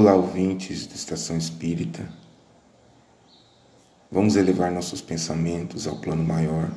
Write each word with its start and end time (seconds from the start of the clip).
Olá, 0.00 0.14
ouvintes 0.14 0.86
da 0.86 0.94
Estação 0.94 1.36
Espírita. 1.36 2.08
Vamos 4.12 4.36
elevar 4.36 4.70
nossos 4.70 5.00
pensamentos 5.00 5.88
ao 5.88 5.96
plano 5.96 6.22
maior. 6.22 6.70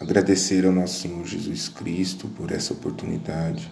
Agradecer 0.00 0.66
ao 0.66 0.72
nosso 0.72 0.98
Senhor 0.98 1.24
Jesus 1.24 1.68
Cristo 1.68 2.26
por 2.30 2.50
essa 2.50 2.72
oportunidade. 2.72 3.70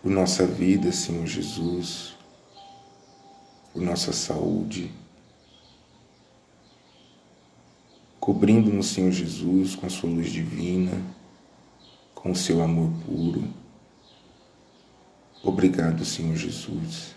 Por 0.00 0.10
nossa 0.10 0.46
vida, 0.46 0.90
Senhor 0.90 1.26
Jesus. 1.26 2.16
Por 3.74 3.82
nossa 3.82 4.14
saúde. 4.14 4.90
Cobrindo-nos, 8.18 8.86
Senhor 8.86 9.12
Jesus, 9.12 9.74
com 9.74 9.84
a 9.84 9.90
sua 9.90 10.08
luz 10.08 10.30
divina, 10.30 11.20
com 12.22 12.34
seu 12.36 12.62
amor 12.62 12.88
puro. 13.04 13.52
Obrigado, 15.42 16.04
Senhor 16.04 16.36
Jesus. 16.36 17.16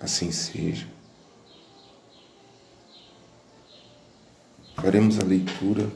Assim 0.00 0.32
seja. 0.32 0.88
Faremos 4.74 5.20
a 5.20 5.24
leitura 5.24 5.88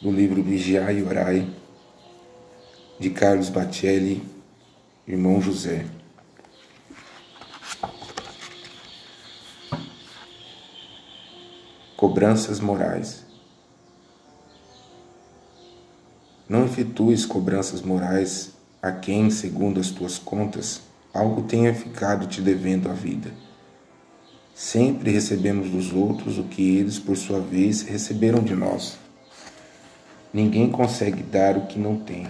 do 0.00 0.10
livro 0.10 0.42
Vigiai 0.42 1.00
e 1.00 1.02
Orai, 1.02 1.52
de 2.98 3.10
Carlos 3.10 3.48
Batelli, 3.48 4.22
irmão 5.06 5.42
José. 5.42 5.84
Cobranças 11.96 12.60
morais. 12.60 13.29
Não 16.50 16.64
efetues 16.64 17.24
cobranças 17.24 17.80
morais 17.80 18.50
a 18.82 18.90
quem, 18.90 19.30
segundo 19.30 19.78
as 19.78 19.90
tuas 19.90 20.18
contas, 20.18 20.80
algo 21.14 21.42
tenha 21.42 21.72
ficado 21.72 22.26
te 22.26 22.40
devendo 22.40 22.90
a 22.90 22.92
vida. 22.92 23.30
Sempre 24.52 25.12
recebemos 25.12 25.70
dos 25.70 25.92
outros 25.92 26.38
o 26.38 26.42
que 26.42 26.76
eles, 26.76 26.98
por 26.98 27.16
sua 27.16 27.38
vez, 27.38 27.82
receberam 27.82 28.42
de 28.42 28.56
nós. 28.56 28.98
Ninguém 30.34 30.68
consegue 30.68 31.22
dar 31.22 31.56
o 31.56 31.68
que 31.68 31.78
não 31.78 32.00
tem. 32.00 32.26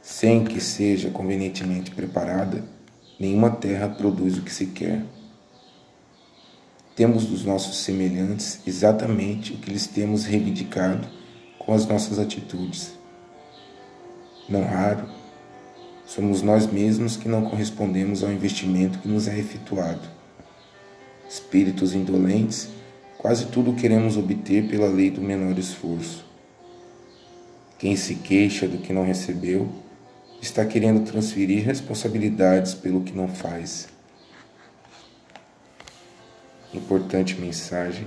Sem 0.00 0.42
que 0.42 0.58
seja 0.58 1.10
convenientemente 1.10 1.90
preparada, 1.90 2.64
nenhuma 3.20 3.50
terra 3.50 3.90
produz 3.90 4.38
o 4.38 4.42
que 4.42 4.54
se 4.54 4.68
quer. 4.68 5.04
Temos 6.96 7.26
dos 7.26 7.44
nossos 7.44 7.76
semelhantes 7.82 8.60
exatamente 8.66 9.52
o 9.52 9.58
que 9.58 9.70
lhes 9.70 9.86
temos 9.86 10.24
reivindicado 10.24 11.17
com 11.68 11.74
as 11.74 11.84
nossas 11.86 12.18
atitudes. 12.18 12.94
Não 14.48 14.64
raro, 14.64 15.06
Somos 16.06 16.40
nós 16.40 16.66
mesmos 16.66 17.18
que 17.18 17.28
não 17.28 17.50
correspondemos 17.50 18.24
ao 18.24 18.32
investimento 18.32 18.98
que 19.00 19.08
nos 19.08 19.28
é 19.28 19.38
efetuado. 19.38 20.00
Espíritos 21.28 21.94
indolentes, 21.94 22.70
quase 23.18 23.44
tudo 23.48 23.74
queremos 23.74 24.16
obter 24.16 24.66
pela 24.68 24.88
lei 24.88 25.10
do 25.10 25.20
menor 25.20 25.58
esforço. 25.58 26.24
Quem 27.78 27.94
se 27.94 28.14
queixa 28.14 28.66
do 28.66 28.78
que 28.78 28.90
não 28.90 29.04
recebeu 29.04 29.68
está 30.40 30.64
querendo 30.64 31.04
transferir 31.04 31.62
responsabilidades 31.62 32.72
pelo 32.72 33.02
que 33.02 33.12
não 33.12 33.28
faz. 33.28 33.88
Importante 36.72 37.38
mensagem. 37.38 38.06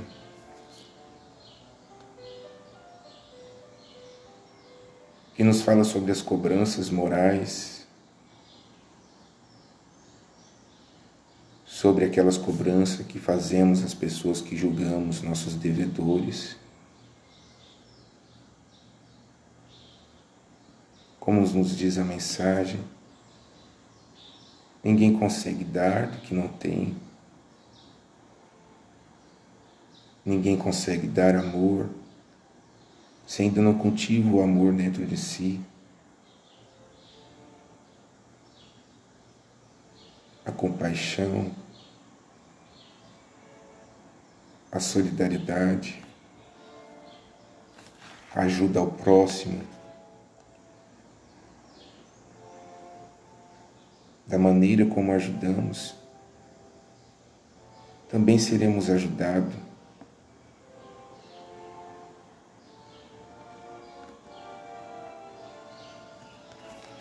Que 5.42 5.46
nos 5.46 5.64
fala 5.64 5.84
sobre 5.84 6.12
as 6.12 6.22
cobranças 6.22 6.92
morais 6.92 7.88
sobre 11.66 12.06
aquelas 12.06 12.38
cobranças 12.38 13.04
que 13.08 13.18
fazemos 13.18 13.84
às 13.84 13.92
pessoas 13.92 14.40
que 14.40 14.56
julgamos, 14.56 15.24
nossos 15.24 15.56
devedores. 15.56 16.56
Como 21.20 21.42
nos 21.42 21.76
diz 21.76 21.98
a 21.98 22.04
mensagem, 22.04 22.80
ninguém 24.84 25.12
consegue 25.12 25.64
dar 25.64 26.06
do 26.06 26.20
que 26.20 26.36
não 26.36 26.50
tem. 26.50 26.96
Ninguém 30.24 30.56
consegue 30.56 31.08
dar 31.08 31.36
amor 31.36 31.90
se 33.32 33.44
ainda 33.44 33.62
não 33.62 33.78
cultiva 33.78 34.30
o 34.30 34.42
amor 34.42 34.74
dentro 34.74 35.06
de 35.06 35.16
si. 35.16 35.62
A 40.44 40.52
compaixão, 40.52 41.50
a 44.70 44.82
solidariedade, 44.82 46.04
a 48.36 48.42
ajuda 48.42 48.82
ao 48.82 48.88
próximo, 48.88 49.64
da 54.28 54.38
maneira 54.38 54.86
como 54.86 55.14
ajudamos, 55.14 55.96
também 58.10 58.38
seremos 58.38 58.90
ajudados. 58.90 59.61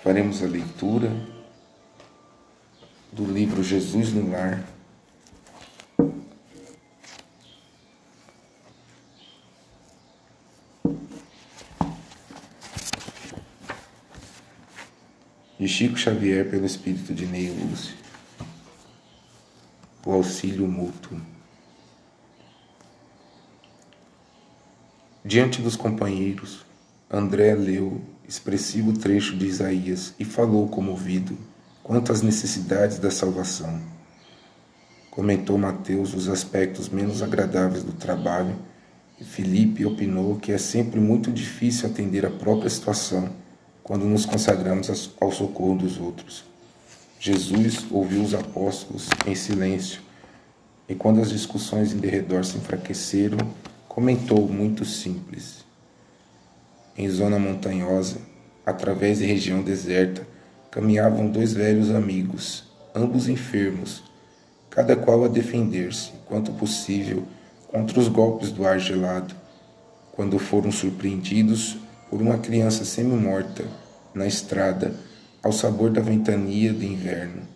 Faremos 0.03 0.43
a 0.43 0.47
leitura 0.47 1.11
do 3.13 3.25
livro 3.31 3.63
Jesus 3.63 4.13
no 4.13 4.31
Lar. 4.31 4.65
de 15.59 15.69
Chico 15.69 15.99
Xavier 15.99 16.49
pelo 16.49 16.65
espírito 16.65 17.13
de 17.13 17.27
Ney 17.27 17.51
Lúcio. 17.51 17.95
O 20.07 20.13
auxílio 20.13 20.67
mútuo. 20.67 21.21
Diante 25.23 25.61
dos 25.61 25.77
companheiros, 25.77 26.65
André 27.11 27.55
leu 27.55 28.03
expressivo 28.31 28.93
trecho 28.93 29.37
de 29.37 29.45
Isaías 29.45 30.15
e 30.17 30.25
falou 30.25 30.69
comovido 30.69 31.37
quanto 31.83 32.13
às 32.13 32.23
necessidades 32.23 33.01
da 33.01 33.11
salvação. 33.11 33.81
Comentou 35.11 35.59
Mateus 35.59 36.15
os 36.15 36.29
aspectos 36.29 36.89
menos 36.89 37.25
agradáveis 37.25 37.83
do 37.83 37.91
trabalho 37.91 38.55
e 39.21 39.25
Felipe 39.25 39.85
opinou 39.85 40.37
que 40.37 40.53
é 40.53 40.59
sempre 40.59 41.01
muito 41.01 41.33
difícil 41.33 41.89
atender 41.89 42.25
a 42.25 42.31
própria 42.31 42.71
situação 42.71 43.31
quando 43.83 44.05
nos 44.05 44.25
consagramos 44.25 45.11
ao 45.21 45.33
socorro 45.33 45.79
dos 45.79 45.99
outros. 45.99 46.45
Jesus 47.19 47.85
ouviu 47.91 48.23
os 48.23 48.33
apóstolos 48.33 49.09
em 49.27 49.35
silêncio 49.35 50.01
e, 50.89 50.95
quando 50.95 51.21
as 51.21 51.31
discussões 51.31 51.93
em 51.93 51.99
derredor 51.99 52.45
se 52.45 52.57
enfraqueceram, 52.57 53.39
comentou 53.89 54.47
muito 54.47 54.85
simples. 54.85 55.69
Em 57.01 57.09
zona 57.09 57.39
montanhosa, 57.39 58.19
através 58.67 59.21
de 59.21 59.25
região 59.25 59.63
deserta, 59.63 60.21
caminhavam 60.71 61.31
dois 61.31 61.55
velhos 61.55 61.91
amigos, 61.91 62.65
ambos 62.95 63.27
enfermos, 63.27 64.05
cada 64.69 64.95
qual 64.95 65.25
a 65.25 65.29
defender-se, 65.29 66.13
quanto 66.27 66.53
possível, 66.53 67.25
contra 67.69 67.99
os 67.99 68.07
golpes 68.07 68.53
do 68.53 68.67
ar 68.67 68.79
gelado, 68.79 69.35
quando 70.13 70.39
foram 70.39 70.71
surpreendidos 70.71 71.79
por 72.11 72.21
uma 72.21 72.37
criança 72.37 72.85
semi-morta 72.85 73.65
na 74.13 74.27
estrada 74.27 74.95
ao 75.43 75.53
sabor 75.53 75.89
da 75.89 76.03
ventania 76.03 76.71
de 76.71 76.85
inverno. 76.85 77.49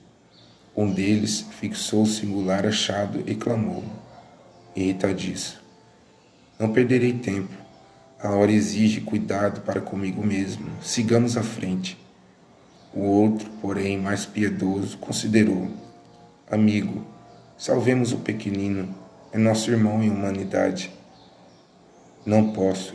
Um 0.75 0.91
deles 0.91 1.45
fixou 1.61 2.05
o 2.05 2.07
singular 2.07 2.65
achado 2.65 3.23
e 3.27 3.35
clamou, 3.35 3.85
irritadiço: 4.75 5.63
Não 6.59 6.73
perderei 6.73 7.13
tempo. 7.13 7.64
A 8.25 8.31
hora 8.31 8.51
exige 8.51 9.03
cuidado 9.03 9.61
para 9.61 9.83
comigo 9.83 10.25
mesmo. 10.25 10.71
Sigamos 10.81 11.37
à 11.37 11.43
frente. 11.43 11.99
O 12.95 13.01
outro, 13.01 13.51
porém, 13.61 14.01
mais 14.01 14.25
piedoso, 14.25 14.97
considerou: 14.97 15.69
Amigo, 16.51 17.05
salvemos 17.59 18.13
o 18.13 18.17
pequenino. 18.17 18.89
É 19.31 19.37
nosso 19.37 19.71
irmão 19.71 20.03
em 20.03 20.09
humanidade. 20.09 20.91
Não 22.25 22.51
posso, 22.55 22.95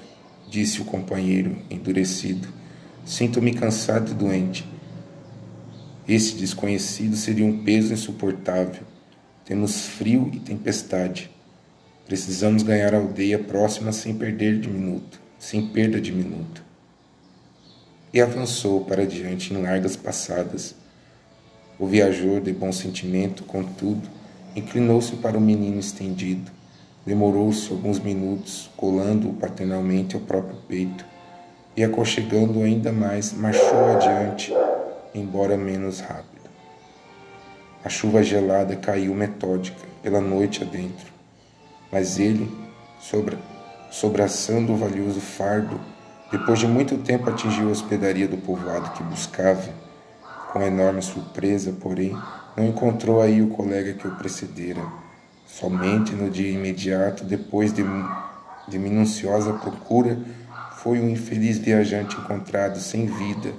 disse 0.49 0.81
o 0.81 0.85
companheiro, 0.85 1.61
endurecido. 1.69 2.47
Sinto-me 3.05 3.53
cansado 3.53 4.09
e 4.09 4.15
doente. 4.15 4.67
Esse 6.07 6.37
desconhecido 6.37 7.15
seria 7.15 7.45
um 7.45 7.63
peso 7.63 7.93
insuportável. 7.93 8.81
Temos 9.45 9.85
frio 9.89 10.31
e 10.33 10.39
tempestade. 10.39 11.29
Precisamos 12.09 12.63
ganhar 12.63 12.95
a 12.95 12.97
aldeia 12.97 13.38
próxima 13.38 13.91
sem 13.91 14.15
perder 14.15 14.59
de 14.59 14.67
minuto, 14.67 15.21
sem 15.38 15.67
perda 15.67 16.01
de 16.01 16.11
minuto. 16.11 16.63
e 18.11 18.19
avançou 18.19 18.83
para 18.83 19.06
diante 19.06 19.53
em 19.53 19.61
largas 19.61 19.95
passadas. 19.95 20.73
O 21.77 21.85
viajor, 21.85 22.41
de 22.41 22.51
bom 22.51 22.71
sentimento, 22.71 23.44
contudo, 23.44 24.09
inclinou-se 24.56 25.17
para 25.17 25.38
o 25.38 25.41
menino 25.41 25.79
estendido. 25.79 26.50
Demorou-se 27.06 27.71
alguns 27.71 28.00
minutos, 28.00 28.71
colando-o 28.75 29.33
paternalmente 29.33 30.15
ao 30.15 30.21
próprio 30.23 30.57
peito, 30.67 31.06
e 31.77 31.83
aconchegando 31.83 32.63
ainda 32.63 32.91
mais, 32.91 33.33
marchou 33.33 33.85
adiante, 33.85 34.51
embora 35.13 35.56
menos 35.56 36.00
rápido. 36.00 36.50
A 37.85 37.89
chuva 37.89 38.23
gelada 38.23 38.75
caiu 38.75 39.13
metódica 39.13 39.85
pela 40.01 40.19
noite 40.19 40.63
adentro, 40.63 41.19
mas 41.91 42.19
ele, 42.19 42.51
sobraçando 43.91 44.74
o 44.74 44.77
valioso 44.77 45.19
fardo, 45.19 45.80
depois 46.31 46.59
de 46.59 46.68
muito 46.68 46.97
tempo 46.97 47.30
atingiu 47.30 47.69
a 47.69 47.71
hospedaria 47.71 48.27
do 48.27 48.38
povoado 48.38 48.91
que 48.91 49.03
buscava. 49.03 49.69
Com 50.51 50.62
enorme 50.62 51.01
surpresa, 51.01 51.75
porém, 51.80 52.18
não 52.57 52.65
encontrou 52.65 53.21
aí 53.21 53.41
o 53.41 53.50
colega 53.50 53.94
que 53.94 54.07
o 54.07 54.15
precedera. 54.15 54.81
Somente 55.45 56.13
no 56.13 56.30
dia 56.30 56.51
imediato, 56.51 57.24
depois 57.24 57.71
de, 57.71 57.83
de 58.68 58.80
minuciosa 58.80 59.53
procura, 59.53 60.19
foi 60.77 61.00
um 61.00 61.09
infeliz 61.09 61.57
viajante 61.57 62.15
encontrado 62.15 62.80
sem 62.80 63.06
vida 63.06 63.53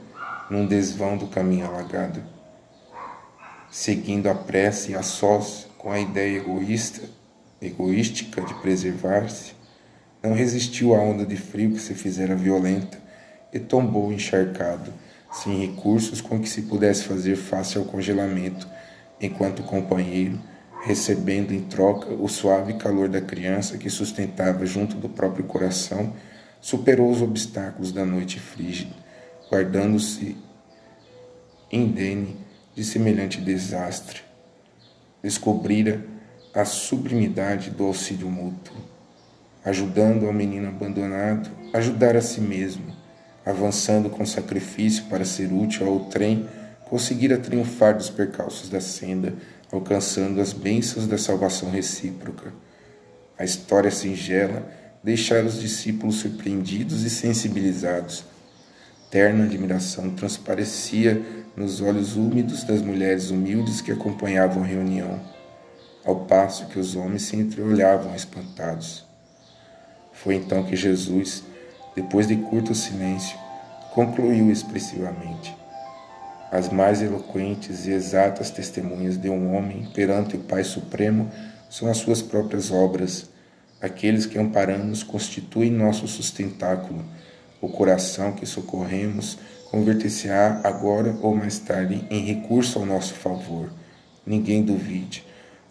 num 0.49 0.67
desvão 0.67 1.17
do 1.17 1.27
caminho 1.27 1.67
alagado 1.67 2.21
seguindo 3.71 4.29
a 4.29 4.35
pressa 4.35 4.91
e 4.91 4.95
a 4.95 5.03
sós 5.03 5.67
com 5.79 5.93
a 5.93 6.01
ideia 6.01 6.39
egoísta, 6.39 7.03
egoística 7.61 8.41
de 8.41 8.55
preservar-se, 8.55 9.53
não 10.23 10.35
resistiu 10.35 10.95
à 10.95 10.99
onda 10.99 11.25
de 11.25 11.37
frio 11.37 11.73
que 11.73 11.81
se 11.81 11.95
fizera 11.95 12.35
violenta 12.35 12.99
e 13.53 13.59
tombou 13.59 14.13
encharcado, 14.13 14.93
sem 15.33 15.67
recursos 15.67 16.21
com 16.21 16.41
que 16.41 16.49
se 16.49 16.63
pudesse 16.63 17.05
fazer 17.05 17.37
face 17.37 17.79
ao 17.79 17.85
congelamento, 17.85 18.69
enquanto 19.21 19.61
o 19.61 19.65
companheiro, 19.65 20.39
recebendo 20.83 21.53
em 21.53 21.61
troca 21.63 22.11
o 22.15 22.29
suave 22.29 22.75
calor 22.75 23.09
da 23.09 23.21
criança 23.21 23.77
que 23.77 23.91
sustentava 23.91 24.65
junto 24.65 24.97
do 24.97 25.09
próprio 25.09 25.45
coração, 25.45 26.15
superou 26.61 27.11
os 27.11 27.23
obstáculos 27.23 27.93
da 27.93 28.05
noite 28.05 28.41
frígida, 28.41 28.95
guardando-se 29.51 30.37
indene 31.71 32.37
de 32.75 32.85
semelhante 32.85 33.41
desastre, 33.41 34.21
descobrira 35.23 36.05
a 36.53 36.65
sublimidade 36.65 37.71
do 37.71 37.85
auxílio 37.85 38.29
mútuo, 38.29 38.77
ajudando 39.65 40.27
ao 40.27 40.33
menino 40.33 40.69
abandonado 40.69 41.51
a 41.73 41.79
ajudar 41.79 42.17
a 42.17 42.21
si 42.21 42.41
mesmo, 42.41 42.93
avançando 43.47 44.11
com 44.11 44.27
sacrifício 44.27 45.05
para 45.05 45.25
ser 45.25 45.53
útil 45.53 45.87
ao 45.87 46.01
trem, 46.07 46.49
conseguira 46.85 47.39
triunfar 47.39 47.97
dos 47.97 48.11
percalços 48.11 48.69
da 48.69 48.81
senda, 48.81 49.35
alcançando 49.71 50.41
as 50.41 50.53
bênçãos 50.53 51.07
da 51.07 51.17
salvação 51.17 51.71
recíproca. 51.71 52.53
A 53.39 53.45
história 53.45 53.91
singela 53.91 54.69
deixara 55.03 55.47
os 55.47 55.61
discípulos 55.61 56.17
surpreendidos 56.17 57.05
e 57.05 57.11
sensibilizados. 57.11 58.25
Terna 59.09 59.45
admiração 59.45 60.11
transparecia 60.11 61.23
nos 61.57 61.81
olhos 61.81 62.17
úmidos 62.17 62.65
das 62.65 62.83
mulheres 62.83 63.31
humildes 63.31 63.81
que 63.81 63.93
acompanhavam 63.93 64.63
a 64.63 64.67
reunião, 64.67 65.21
ao 66.05 66.25
passo 66.25 66.67
que 66.67 66.79
os 66.79 66.97
homens 66.97 67.23
se 67.23 67.37
entreolhavam 67.37 68.15
espantados. 68.15 69.05
Foi 70.13 70.35
então 70.35 70.65
que 70.65 70.77
Jesus, 70.77 71.43
depois 71.95 72.27
de 72.27 72.37
curto 72.37 72.75
silêncio, 72.75 73.39
concluiu 73.95 74.51
expressivamente: 74.51 75.55
As 76.51 76.69
mais 76.69 77.03
eloquentes 77.03 77.87
e 77.87 77.93
exatas 77.93 78.51
testemunhas 78.51 79.17
de 79.17 79.29
um 79.29 79.55
homem 79.55 79.89
perante 79.95 80.37
o 80.37 80.41
Pai 80.41 80.65
Supremo 80.65 81.31
são 81.69 81.91
as 81.91 81.99
suas 81.99 82.21
próprias 82.21 82.71
obras. 82.71 83.31
Aqueles 83.81 84.27
que 84.27 84.39
amparamos 84.39 85.03
constituem 85.03 85.71
nosso 85.71 86.07
sustentáculo, 86.07 87.03
o 87.63 87.69
coração 87.69 88.33
que 88.33 88.45
socorremos 88.45 89.39
converter-se-á 89.71 90.61
agora 90.65 91.17
ou 91.23 91.35
mais 91.35 91.59
tarde 91.61 92.05
em 92.11 92.27
recurso 92.27 92.79
ao 92.79 92.85
nosso 92.85 93.15
favor. 93.15 93.71
Ninguém 94.27 94.63
duvide. 94.63 95.25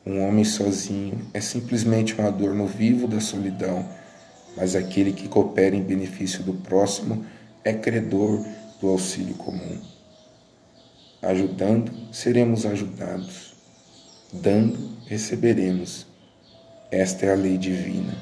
Um 0.05 0.21
homem 0.27 0.43
sozinho 0.43 1.27
é 1.33 1.41
simplesmente 1.41 2.19
um 2.19 2.25
adorno 2.25 2.65
vivo 2.65 3.07
da 3.07 3.19
solidão, 3.19 3.87
mas 4.55 4.75
aquele 4.75 5.13
que 5.13 5.27
coopera 5.27 5.75
em 5.75 5.83
benefício 5.83 6.43
do 6.43 6.53
próximo 6.53 7.25
é 7.63 7.73
credor 7.73 8.43
do 8.81 8.87
auxílio 8.87 9.35
comum. 9.35 9.77
Ajudando, 11.21 11.91
seremos 12.11 12.65
ajudados. 12.65 13.53
Dando, 14.31 14.97
receberemos. 15.05 16.05
Esta 16.91 17.25
é 17.25 17.33
a 17.33 17.35
lei 17.35 17.57
divina. 17.57 18.15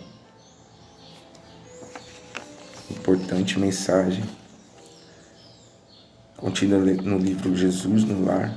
Importante 2.89 3.59
mensagem 3.59 4.23
contida 6.37 6.77
no 6.77 7.17
livro 7.17 7.55
Jesus 7.55 8.03
no 8.03 8.23
Lar, 8.23 8.55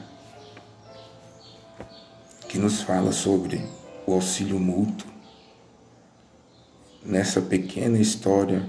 que 2.50 2.58
nos 2.58 2.82
fala 2.82 3.12
sobre 3.12 3.64
o 4.04 4.12
auxílio 4.12 4.58
mútuo. 4.58 5.08
Nessa 7.00 7.40
pequena 7.40 7.96
história 7.96 8.68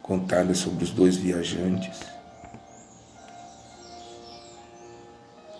contada 0.00 0.54
sobre 0.54 0.84
os 0.84 0.90
dois 0.92 1.16
viajantes, 1.16 1.98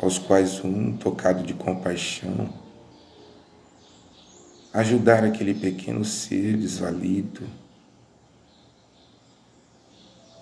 aos 0.01 0.19
quais 0.19 0.65
um, 0.65 0.97
tocado 0.97 1.43
de 1.43 1.53
compaixão, 1.53 2.49
ajudar 4.73 5.25
aquele 5.25 5.53
pequeno 5.53 6.05
ser 6.05 6.57
desvalido, 6.57 7.43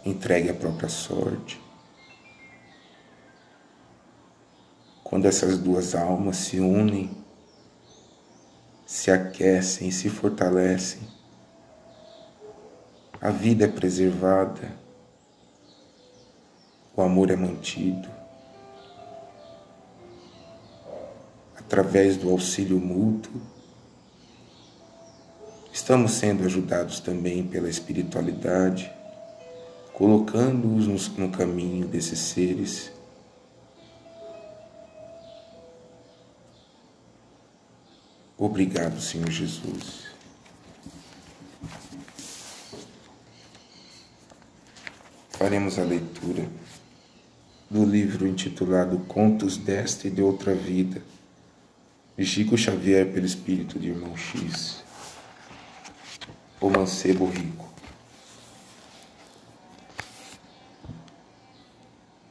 entregue 0.05 0.51
à 0.51 0.55
própria 0.55 0.91
sorte. 0.91 1.59
Quando 5.13 5.27
essas 5.27 5.59
duas 5.59 5.95
almas 5.95 6.39
se 6.39 6.59
unem, 6.59 7.11
se 8.87 9.11
aquecem 9.11 9.91
se 9.91 10.09
fortalecem, 10.09 11.03
a 13.21 13.29
vida 13.29 13.67
é 13.67 13.69
preservada, 13.69 14.73
o 16.97 17.03
amor 17.03 17.31
é 17.31 17.37
mantido. 17.37 18.09
Através 21.59 22.17
do 22.17 22.31
auxílio 22.31 22.81
mútuo, 22.81 23.39
estamos 25.71 26.13
sendo 26.13 26.43
ajudados 26.43 27.01
também 27.01 27.47
pela 27.47 27.69
espiritualidade, 27.69 28.91
colocando-os 29.93 31.09
no 31.19 31.31
caminho 31.31 31.87
desses 31.87 32.19
seres 32.19 32.91
Obrigado, 38.45 39.01
Senhor 39.01 39.31
Jesus. 39.31 40.03
Faremos 45.31 45.79
a 45.79 45.85
leitura 45.85 46.49
do 47.71 47.85
livro 47.85 48.27
intitulado 48.27 48.99
Contos 49.07 49.57
desta 49.57 50.09
e 50.09 50.11
de 50.11 50.21
outra 50.21 50.57
vida, 50.57 51.01
de 52.19 52.27
Chico 52.27 52.59
Xavier 52.59 53.13
pelo 53.13 53.25
espírito 53.25 53.79
de 53.79 53.91
irmão 53.91 54.17
X, 54.17 54.83
o 56.61 56.69
mancebo 56.69 57.27
rico. 57.27 57.73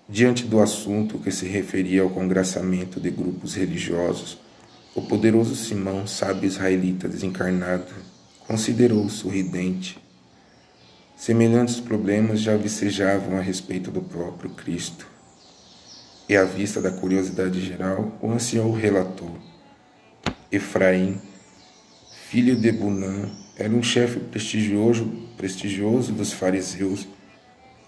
Diante 0.10 0.44
do 0.44 0.60
assunto 0.60 1.20
que 1.20 1.32
se 1.32 1.48
referia 1.48 2.02
ao 2.02 2.10
congraçamento 2.10 3.00
de 3.00 3.10
grupos 3.10 3.56
religiosos, 3.56 4.38
o 4.94 5.02
poderoso 5.02 5.56
Simão, 5.56 6.06
sábio 6.06 6.48
israelita 6.48 7.08
desencarnado, 7.08 7.94
considerou 8.46 9.08
sorridente. 9.10 9.98
Semelhantes 11.16 11.80
problemas 11.80 12.42
já 12.42 12.58
vicejavam 12.58 13.38
a 13.38 13.42
respeito 13.42 13.90
do 13.90 14.02
próprio 14.02 14.50
Cristo. 14.50 15.08
E 16.28 16.36
à 16.36 16.44
vista 16.44 16.82
da 16.82 16.92
curiosidade 16.92 17.64
geral, 17.66 18.18
o 18.22 18.30
ancião 18.32 18.72
relatou. 18.72 19.34
Efraim, 20.52 21.22
filho 22.28 22.56
de 22.56 22.72
Bunã, 22.72 23.30
era 23.56 23.74
um 23.74 23.84
chefe 23.84 24.20
prestigioso, 24.20 25.06
prestigioso 25.38 26.12
dos 26.12 26.34
fariseus, 26.34 27.08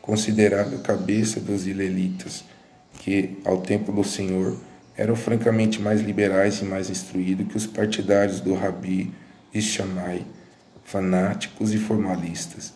considerado 0.02 0.82
cabeça 0.82 1.40
dos 1.40 1.68
ilelitas, 1.68 2.46
que, 3.00 3.38
ao 3.44 3.62
tempo 3.62 3.92
do 3.92 4.04
Senhor, 4.04 4.58
eram 4.96 5.16
francamente 5.16 5.82
mais 5.82 6.02
liberais 6.02 6.62
e 6.62 6.66
mais 6.66 6.90
instruídos 6.90 7.48
que 7.48 7.58
os 7.58 7.66
partidários 7.66 8.40
do 8.40 8.54
Rabi 8.54 9.14
e 9.54 9.62
Shammai, 9.62 10.26
fanáticos 10.84 11.74
e 11.74 11.78
formalistas. 11.78 12.74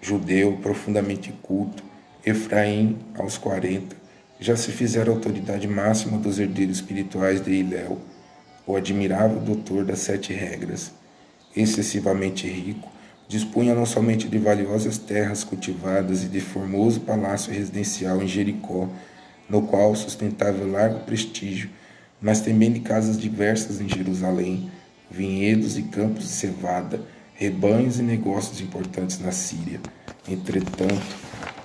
Judeu 0.00 0.58
profundamente 0.62 1.32
culto, 1.42 1.82
Efraim, 2.24 2.98
aos 3.18 3.38
quarenta, 3.38 3.96
já 4.38 4.56
se 4.56 4.70
fizera 4.70 5.10
autoridade 5.10 5.66
máxima 5.66 6.18
dos 6.18 6.38
herdeiros 6.38 6.76
espirituais 6.76 7.42
de 7.42 7.52
Iléu, 7.52 7.98
o 8.66 8.76
admirável 8.76 9.40
doutor 9.40 9.84
das 9.84 10.00
sete 10.00 10.32
regras. 10.32 10.92
Excessivamente 11.56 12.46
rico, 12.46 12.90
dispunha 13.28 13.74
não 13.74 13.86
somente 13.86 14.28
de 14.28 14.38
valiosas 14.38 14.98
terras 14.98 15.42
cultivadas 15.42 16.22
e 16.22 16.28
de 16.28 16.40
formoso 16.40 17.00
palácio 17.00 17.52
residencial 17.52 18.22
em 18.22 18.28
Jericó, 18.28 18.88
no 19.48 19.62
qual 19.62 19.94
sustentava 19.94 20.64
largo 20.64 21.00
prestígio, 21.00 21.70
mas 22.20 22.40
também 22.40 22.72
de 22.72 22.80
casas 22.80 23.18
diversas 23.18 23.80
em 23.80 23.88
Jerusalém, 23.88 24.70
vinhedos 25.10 25.78
e 25.78 25.82
campos 25.82 26.24
de 26.24 26.30
cevada, 26.30 27.00
rebanhos 27.34 27.98
e 27.98 28.02
negócios 28.02 28.60
importantes 28.60 29.20
na 29.20 29.30
Síria. 29.30 29.80
Entretanto, 30.28 31.16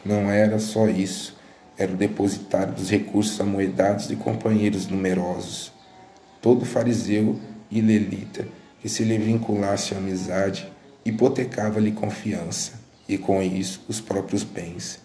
não 0.06 0.30
era 0.30 0.60
só 0.60 0.88
isso, 0.88 1.36
era 1.78 1.92
o 1.92 1.98
depositário 1.98 2.74
dos 2.74 2.90
recursos 2.90 3.40
amoedados 3.40 4.08
de 4.08 4.16
companheiros 4.16 4.88
numerosos. 4.88 5.72
Todo 6.42 6.66
fariseu 6.66 7.40
e 7.72 7.82
lelita 7.82 8.48
que 8.82 8.90
se 8.90 9.04
lhe 9.04 9.18
vinculasse 9.18 9.94
à 9.94 9.98
amizade 9.98 10.72
hipotecava-lhe 11.06 11.92
confiança 11.92 12.74
e, 13.08 13.18
com 13.18 13.42
isso, 13.42 13.82
os 13.88 14.00
próprios 14.00 14.44
bens. 14.44 15.00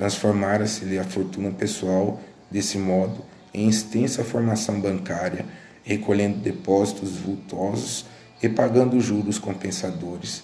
Transformara-se-lhe 0.00 0.98
a 0.98 1.04
fortuna 1.04 1.50
pessoal, 1.50 2.18
desse 2.50 2.78
modo, 2.78 3.22
em 3.52 3.68
extensa 3.68 4.24
formação 4.24 4.80
bancária, 4.80 5.44
recolhendo 5.84 6.38
depósitos 6.38 7.18
vultosos 7.18 8.06
e 8.42 8.48
pagando 8.48 8.98
juros 8.98 9.38
compensadores. 9.38 10.42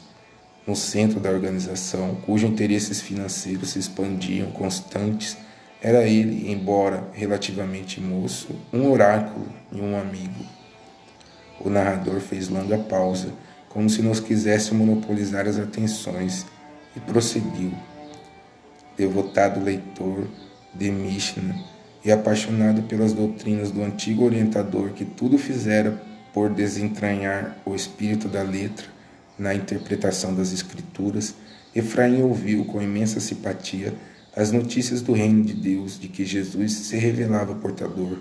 No 0.67 0.77
centro 0.77 1.19
da 1.19 1.31
organização, 1.31 2.17
cujos 2.17 2.51
interesses 2.51 3.01
financeiros 3.01 3.71
se 3.71 3.79
expandiam 3.79 4.51
constantes, 4.51 5.39
era 5.81 6.07
ele, 6.07 6.53
embora 6.53 7.09
relativamente 7.15 7.99
moço, 7.99 8.49
um 8.71 8.91
oráculo 8.91 9.47
e 9.73 9.81
um 9.81 9.99
amigo. 9.99 10.45
O 11.61 11.71
narrador 11.71 12.21
fez 12.21 12.51
longa 12.51 12.77
pausa, 12.77 13.33
como 13.71 13.89
se 13.89 14.03
nos 14.03 14.21
quisesse 14.21 14.75
monopolizar 14.75 15.49
as 15.49 15.59
atenções, 15.59 16.45
e 16.95 17.01
prosseguiu. 17.01 17.73
Devotado 18.97 19.63
leitor 19.63 20.27
de 20.75 20.91
Mishnah 20.91 21.55
e 22.05 22.13
apaixonado 22.13 22.83
pelas 22.83 23.13
doutrinas 23.13 23.71
do 23.71 23.83
antigo 23.83 24.25
orientador 24.25 24.91
que 24.91 25.05
tudo 25.05 25.37
fizera 25.37 26.01
por 26.33 26.51
desentranhar 26.51 27.57
o 27.65 27.75
espírito 27.75 28.29
da 28.29 28.43
letra 28.43 28.87
na 29.39 29.55
interpretação 29.55 30.35
das 30.35 30.53
Escrituras, 30.53 31.35
Efraim 31.75 32.23
ouviu 32.23 32.65
com 32.65 32.81
imensa 32.81 33.21
simpatia 33.21 33.93
as 34.35 34.53
notícias 34.53 35.01
do 35.01 35.13
reino 35.13 35.43
de 35.43 35.55
Deus 35.55 35.99
de 35.99 36.09
que 36.09 36.25
Jesus 36.25 36.73
se 36.73 36.97
revelava 36.97 37.55
portador, 37.55 38.19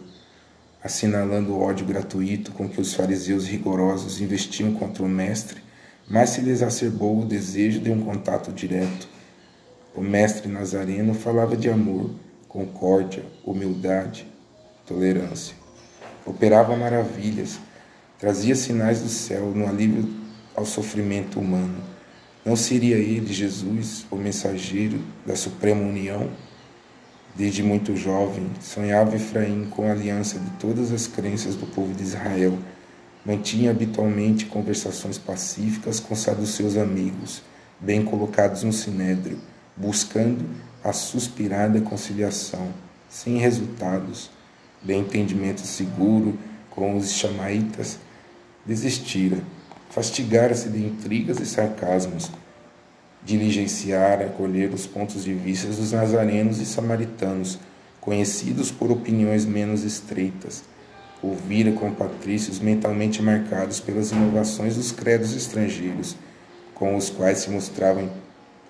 assinalando 0.84 1.54
o 1.54 1.62
ódio 1.62 1.86
gratuito 1.86 2.52
com 2.52 2.70
que 2.70 2.80
os 2.80 2.94
fariseus 2.94 3.46
rigorosos 3.46 4.22
investiam 4.22 4.74
contra 4.74 5.04
o 5.04 5.10
Mestre, 5.10 5.62
mas 6.10 6.30
se 6.30 6.42
lhe 6.42 6.52
exacerbou 6.52 7.22
o 7.22 7.26
desejo 7.26 7.80
de 7.80 7.90
um 7.92 8.02
contato 8.02 8.52
direto. 8.52 9.15
O 9.96 10.02
Mestre 10.02 10.50
Nazareno 10.50 11.14
falava 11.14 11.56
de 11.56 11.70
amor, 11.70 12.10
concórdia, 12.50 13.24
humildade, 13.46 14.28
tolerância. 14.86 15.56
Operava 16.26 16.76
maravilhas, 16.76 17.58
trazia 18.20 18.58
sinais 18.58 19.02
do 19.02 19.08
céu 19.08 19.54
no 19.56 19.66
alívio 19.66 20.06
ao 20.54 20.66
sofrimento 20.66 21.40
humano. 21.40 21.82
Não 22.44 22.58
seria 22.58 22.98
ele, 22.98 23.32
Jesus, 23.32 24.06
o 24.12 24.18
mensageiro 24.18 25.00
da 25.26 25.34
suprema 25.34 25.82
união? 25.82 26.30
Desde 27.34 27.64
muito 27.64 27.96
jovem, 27.96 28.50
sonhava 28.60 29.16
Efraim 29.16 29.70
com 29.70 29.88
a 29.88 29.94
aliança 29.94 30.38
de 30.38 30.50
todas 30.60 30.92
as 30.92 31.08
crenças 31.08 31.56
do 31.56 31.68
povo 31.68 31.94
de 31.94 32.04
Israel. 32.04 32.60
Mantinha 33.26 33.72
habitualmente 33.72 34.46
conversações 34.46 35.18
pacíficas 35.18 36.02
com 36.02 36.14
seus 36.16 36.76
amigos, 36.76 37.42
bem 37.80 38.04
colocados 38.04 38.64
no 38.64 38.74
sinédrio, 38.74 39.40
buscando 39.76 40.46
a 40.84 40.94
suspirada 40.94 41.82
conciliação, 41.82 42.70
sem 43.10 43.38
resultados, 43.38 44.30
bem 44.82 45.02
entendimento 45.02 45.62
seguro 45.62 46.38
com 46.70 46.96
os 46.96 47.12
chamaitas, 47.12 47.98
desistira 48.66 49.38
fastigara-se 49.96 50.68
de 50.68 50.86
intrigas 50.86 51.40
e 51.40 51.46
sarcasmos, 51.46 52.30
diligenciara 53.24 54.26
acolher 54.26 54.74
os 54.74 54.86
pontos 54.86 55.24
de 55.24 55.34
vista 55.34 55.68
dos 55.68 55.94
nazarenos 55.94 56.60
e 56.60 56.66
samaritanos, 56.66 57.58
conhecidos 58.02 58.72
por 58.72 58.92
opiniões 58.92 59.46
menos 59.46 59.86
estreitas, 59.86 60.66
ouvira 61.24 61.72
com 61.72 61.94
patrícios 61.94 62.60
mentalmente 62.60 63.22
marcados 63.22 63.80
pelas 63.80 64.12
inovações 64.12 64.76
dos 64.76 64.92
credos 64.92 65.34
estrangeiros, 65.34 66.18
com 66.74 66.98
os 66.98 67.10
quais 67.10 67.38
se 67.38 67.50
mostrava 67.50 68.02
em 68.02 68.12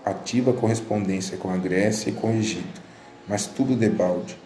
ativa 0.06 0.54
correspondência 0.54 1.36
com 1.38 1.50
a 1.50 1.58
Grécia 1.58 2.12
e 2.12 2.14
com 2.14 2.32
o 2.32 2.36
Egito, 2.36 2.82
mas 3.28 3.48
tudo 3.48 3.76
debalde. 3.76 4.38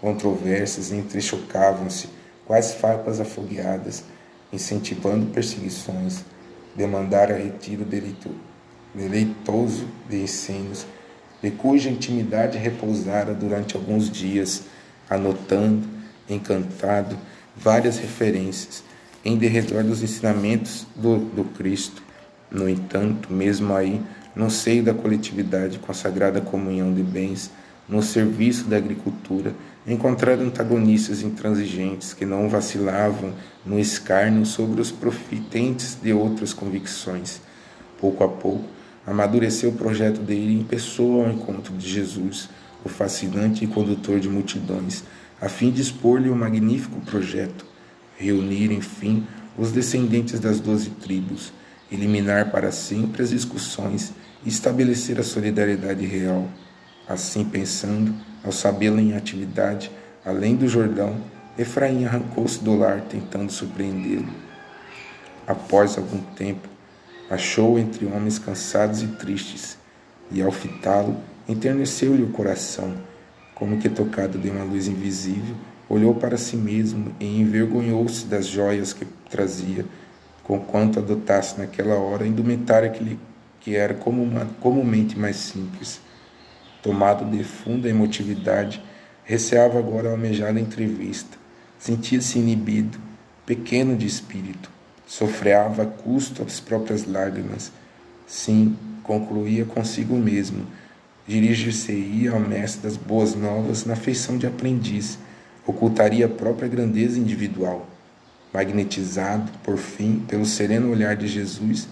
Controvérsias 0.00 0.92
entrechocavam-se, 0.92 2.08
quais 2.44 2.74
farpas 2.74 3.20
afogueadas, 3.20 4.04
incentivando 4.52 5.26
perseguições, 5.26 6.24
demandara 6.74 7.38
retiro 7.38 7.86
deleitoso 8.94 9.86
de 10.10 10.22
ensinos, 10.22 10.84
de 11.40 11.50
cuja 11.50 11.88
intimidade 11.88 12.58
repousara 12.58 13.32
durante 13.32 13.76
alguns 13.76 14.10
dias, 14.10 14.64
anotando, 15.08 15.88
encantado, 16.28 17.16
várias 17.56 17.98
referências 17.98 18.82
em 19.24 19.36
derredor 19.36 19.82
dos 19.82 20.02
ensinamentos 20.02 20.86
do, 20.94 21.18
do 21.18 21.44
Cristo. 21.44 22.02
No 22.50 22.68
entanto, 22.68 23.32
mesmo 23.32 23.74
aí, 23.74 24.00
no 24.34 24.50
seio 24.50 24.82
da 24.82 24.92
coletividade 24.92 25.78
com 25.78 25.92
a 25.92 25.94
sagrada 25.94 26.40
comunhão 26.40 26.92
de 26.92 27.02
bens, 27.02 27.50
no 27.88 28.02
serviço 28.02 28.64
da 28.64 28.76
agricultura, 28.76 29.54
encontrar 29.86 30.38
antagonistas 30.38 31.22
intransigentes 31.22 32.14
que 32.14 32.24
não 32.24 32.48
vacilavam 32.48 33.32
no 33.64 33.78
escárnio 33.78 34.46
sobre 34.46 34.80
os 34.80 34.90
profitentes 34.90 35.98
de 36.02 36.12
outras 36.12 36.54
convicções. 36.54 37.40
Pouco 38.00 38.24
a 38.24 38.28
pouco, 38.28 38.64
amadureceu 39.06 39.70
o 39.70 39.74
projeto 39.74 40.20
dele 40.20 40.54
em 40.54 40.64
pessoa 40.64 41.26
ao 41.26 41.32
encontro 41.32 41.74
de 41.74 41.88
Jesus, 41.88 42.48
o 42.82 42.88
fascinante 42.88 43.64
e 43.64 43.68
condutor 43.68 44.18
de 44.18 44.28
multidões, 44.28 45.04
a 45.40 45.48
fim 45.48 45.70
de 45.70 45.82
expor-lhe 45.82 46.30
o 46.30 46.32
um 46.32 46.36
magnífico 46.36 47.00
projeto, 47.02 47.66
reunir, 48.16 48.72
enfim, 48.72 49.26
os 49.58 49.70
descendentes 49.70 50.40
das 50.40 50.60
doze 50.60 50.90
tribos, 50.90 51.52
eliminar 51.92 52.50
para 52.50 52.72
sempre 52.72 53.22
as 53.22 53.30
discussões 53.30 54.12
estabelecer 54.46 55.18
a 55.18 55.22
solidariedade 55.22 56.04
real. 56.06 56.48
Assim 57.08 57.44
pensando, 57.44 58.14
ao 58.42 58.52
sabê-la 58.52 59.00
em 59.00 59.14
atividade, 59.14 59.90
além 60.24 60.56
do 60.56 60.68
Jordão, 60.68 61.16
Efraim 61.58 62.04
arrancou-se 62.04 62.62
do 62.62 62.76
lar 62.76 63.02
tentando 63.02 63.52
surpreendê-lo. 63.52 64.28
Após 65.46 65.96
algum 65.96 66.20
tempo, 66.34 66.68
achou-o 67.30 67.78
entre 67.78 68.06
homens 68.06 68.38
cansados 68.38 69.02
e 69.02 69.06
tristes, 69.06 69.78
e 70.30 70.42
ao 70.42 70.50
fitá-lo, 70.50 71.16
enterneceu-lhe 71.48 72.22
o 72.22 72.30
coração, 72.30 72.94
como 73.54 73.78
que 73.78 73.88
tocado 73.88 74.38
de 74.38 74.50
uma 74.50 74.64
luz 74.64 74.88
invisível, 74.88 75.54
olhou 75.88 76.14
para 76.14 76.36
si 76.36 76.56
mesmo 76.56 77.14
e 77.20 77.40
envergonhou-se 77.40 78.26
das 78.26 78.46
joias 78.46 78.92
que 78.92 79.04
trazia, 79.30 79.84
conquanto 80.42 80.98
adotasse 80.98 81.58
naquela 81.58 81.94
hora 81.94 82.24
a 82.24 82.26
indumentária 82.26 82.90
que 82.90 83.04
lhe 83.04 83.18
que 83.64 83.74
era 83.74 83.94
comumente 83.94 85.18
mais 85.18 85.36
simples 85.36 86.00
tomado 86.84 87.24
de 87.24 87.42
funda 87.42 87.88
emotividade, 87.88 88.78
receava 89.24 89.78
agora 89.78 90.10
a 90.10 90.12
almejada 90.12 90.60
entrevista. 90.60 91.38
Sentia-se 91.78 92.38
inibido, 92.38 92.98
pequeno 93.46 93.96
de 93.96 94.06
espírito. 94.06 94.68
Sofreava 95.06 95.84
a 95.84 95.86
custo 95.86 96.42
as 96.42 96.60
próprias 96.60 97.06
lágrimas. 97.06 97.72
Sim, 98.26 98.76
concluía 99.02 99.64
consigo 99.64 100.14
mesmo. 100.14 100.66
Dirigir-se-ia 101.26 102.32
ao 102.32 102.40
mestre 102.40 102.82
das 102.82 102.98
boas 102.98 103.34
novas 103.34 103.86
na 103.86 103.96
feição 103.96 104.36
de 104.36 104.46
aprendiz. 104.46 105.18
Ocultaria 105.66 106.26
a 106.26 106.28
própria 106.28 106.68
grandeza 106.68 107.18
individual. 107.18 107.88
Magnetizado, 108.52 109.50
por 109.62 109.78
fim, 109.78 110.22
pelo 110.28 110.44
sereno 110.44 110.90
olhar 110.90 111.16
de 111.16 111.26
Jesus, 111.26 111.88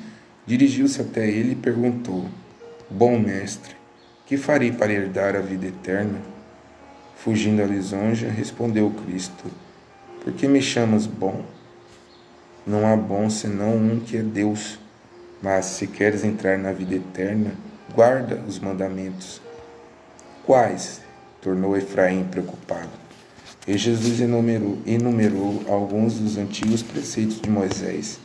dirigiu-se 0.47 1.01
até 1.01 1.29
ele 1.29 1.53
e 1.53 1.57
perguntou: 1.57 2.27
Bom 2.91 3.19
mestre, 3.19 3.77
que 4.27 4.37
farei 4.37 4.73
para 4.73 4.93
herdar 4.93 5.37
a 5.37 5.41
vida 5.41 5.67
eterna? 5.67 6.21
Fugindo 7.17 7.63
à 7.63 7.67
lisonja, 7.67 8.29
respondeu 8.29 8.91
Cristo: 9.05 9.45
Por 10.23 10.33
que 10.33 10.49
me 10.49 10.61
chamas 10.61 11.07
bom? 11.07 11.45
Não 12.67 12.87
há 12.87 12.97
bom 12.97 13.29
senão 13.29 13.77
um 13.77 14.01
que 14.01 14.17
é 14.17 14.23
Deus. 14.23 14.79
Mas 15.43 15.67
se 15.67 15.89
queres 15.89 16.23
entrar 16.23 16.57
na 16.57 16.71
vida 16.71 16.95
eterna, 16.95 17.53
guarda 17.93 18.41
os 18.47 18.61
mandamentos. 18.61 19.41
Quais? 20.47 21.01
tornou 21.41 21.77
Efraim 21.77 22.23
preocupado. 22.25 22.91
E 23.67 23.77
Jesus 23.77 24.21
enumerou, 24.21 24.79
enumerou 24.87 25.65
alguns 25.69 26.15
dos 26.15 26.39
antigos 26.39 26.83
preceitos 26.83 27.41
de 27.41 27.51
Moisés. 27.51 28.21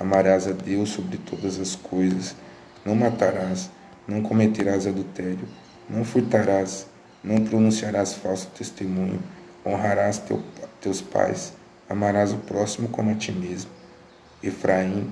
Amarás 0.00 0.46
a 0.46 0.52
Deus 0.52 0.90
sobre 0.90 1.18
todas 1.18 1.58
as 1.58 1.74
coisas, 1.74 2.36
não 2.84 2.94
matarás, 2.94 3.70
não 4.06 4.22
cometerás 4.22 4.86
adultério, 4.86 5.48
não 5.90 6.04
furtarás, 6.04 6.86
não 7.22 7.44
pronunciarás 7.44 8.14
falso 8.14 8.48
testemunho, 8.56 9.20
honrarás 9.66 10.18
teu, 10.18 10.42
teus 10.80 11.00
pais, 11.00 11.52
amarás 11.88 12.32
o 12.32 12.38
próximo 12.38 12.88
como 12.88 13.10
a 13.10 13.14
ti 13.14 13.32
mesmo. 13.32 13.70
Efraim, 14.42 15.10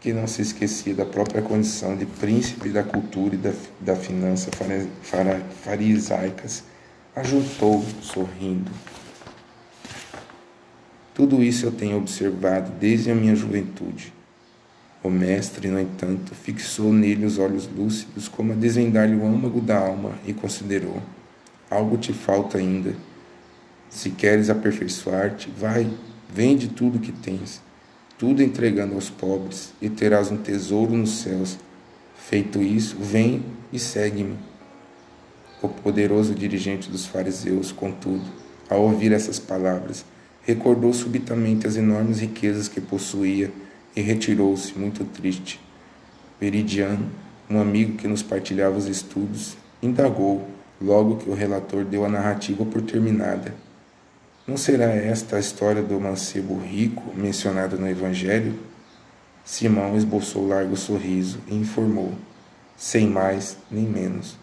que 0.00 0.12
não 0.12 0.26
se 0.26 0.42
esquecia 0.42 0.94
da 0.94 1.06
própria 1.06 1.42
condição 1.42 1.96
de 1.96 2.06
príncipe 2.06 2.68
da 2.68 2.82
cultura 2.82 3.34
e 3.34 3.38
da, 3.38 3.52
da 3.80 3.96
finança 3.96 4.50
farisaicas, 5.62 6.64
ajuntou, 7.16 7.84
sorrindo. 8.02 8.70
Tudo 11.14 11.42
isso 11.42 11.66
eu 11.66 11.72
tenho 11.72 11.96
observado 11.96 12.70
desde 12.78 13.10
a 13.10 13.14
minha 13.14 13.34
juventude. 13.34 14.17
O 15.02 15.10
mestre, 15.10 15.68
no 15.68 15.80
entanto, 15.80 16.34
fixou 16.34 16.92
nele 16.92 17.24
os 17.24 17.38
olhos 17.38 17.68
lúcidos, 17.68 18.28
como 18.28 18.52
a 18.52 18.56
desvendar-lhe 18.56 19.14
o 19.14 19.24
âmago 19.24 19.60
da 19.60 19.78
alma, 19.78 20.12
e 20.26 20.32
considerou: 20.32 21.00
Algo 21.70 21.96
te 21.96 22.12
falta 22.12 22.58
ainda. 22.58 22.94
Se 23.88 24.10
queres 24.10 24.50
aperfeiçoar-te, 24.50 25.50
vai, 25.56 25.90
vende 26.32 26.68
tudo 26.68 26.98
que 26.98 27.12
tens 27.12 27.60
tudo 28.18 28.42
entregando 28.42 28.96
aos 28.96 29.08
pobres, 29.08 29.72
e 29.80 29.88
terás 29.88 30.32
um 30.32 30.36
tesouro 30.36 30.92
nos 30.92 31.20
céus. 31.20 31.56
Feito 32.16 32.60
isso, 32.60 32.96
vem 32.98 33.44
e 33.72 33.78
segue-me. 33.78 34.36
O 35.62 35.68
poderoso 35.68 36.34
dirigente 36.34 36.90
dos 36.90 37.06
fariseus, 37.06 37.70
contudo, 37.70 38.24
ao 38.68 38.82
ouvir 38.82 39.12
essas 39.12 39.38
palavras, 39.38 40.04
recordou 40.42 40.92
subitamente 40.92 41.66
as 41.66 41.76
enormes 41.76 42.18
riquezas 42.18 42.66
que 42.66 42.80
possuía 42.80 43.52
e 43.94 44.00
retirou-se, 44.00 44.78
muito 44.78 45.04
triste. 45.04 45.60
Veridiano, 46.40 47.10
um 47.50 47.60
amigo 47.60 47.96
que 47.96 48.06
nos 48.06 48.22
partilhava 48.22 48.76
os 48.76 48.86
estudos, 48.86 49.56
indagou, 49.82 50.48
logo 50.80 51.16
que 51.16 51.28
o 51.28 51.34
relator 51.34 51.84
deu 51.84 52.04
a 52.04 52.08
narrativa 52.08 52.64
por 52.64 52.82
terminada. 52.82 53.54
Não 54.46 54.56
será 54.56 54.86
esta 54.86 55.36
a 55.36 55.40
história 55.40 55.82
do 55.82 56.00
mancebo 56.00 56.58
rico 56.58 57.12
mencionada 57.14 57.76
no 57.76 57.88
Evangelho? 57.88 58.58
Simão 59.44 59.96
esboçou 59.96 60.46
largo 60.46 60.76
sorriso 60.76 61.40
e 61.48 61.54
informou, 61.54 62.12
sem 62.76 63.08
mais 63.08 63.56
nem 63.70 63.84
menos. 63.84 64.36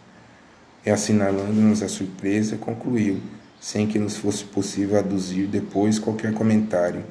E 0.86 0.90
assinalando-nos 0.90 1.82
a 1.82 1.88
surpresa, 1.88 2.58
concluiu, 2.58 3.20
sem 3.60 3.88
que 3.88 3.98
nos 3.98 4.18
fosse 4.18 4.44
possível 4.44 5.00
aduzir 5.00 5.48
depois 5.48 5.98
qualquer 5.98 6.34
comentário. 6.34 7.04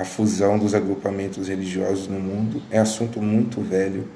A 0.00 0.04
fusão 0.06 0.58
dos 0.58 0.74
agrupamentos 0.74 1.48
religiosos 1.48 2.08
no 2.08 2.18
mundo 2.18 2.62
é 2.70 2.78
assunto 2.78 3.20
muito 3.20 3.60
velho, 3.60 4.08